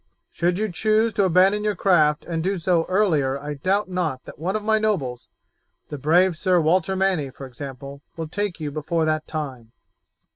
Should 0.31 0.57
you 0.57 0.67
choose 0.71 1.13
to 1.13 1.25
abandon 1.25 1.63
your 1.63 1.75
craft 1.75 2.25
and 2.27 2.43
do 2.43 2.57
so 2.57 2.85
earlier 2.85 3.37
I 3.39 3.53
doubt 3.53 3.87
not 3.87 4.25
that 4.25 4.39
one 4.39 4.55
of 4.55 4.63
my 4.63 4.79
nobles, 4.79 5.27
the 5.89 5.97
brave 5.99 6.35
Sir 6.35 6.59
Walter 6.59 6.95
Manny, 6.95 7.29
for 7.29 7.45
example, 7.45 8.01
will 8.17 8.27
take 8.27 8.59
you 8.59 8.71
before 8.71 9.05
that 9.05 9.27
time." 9.27 9.73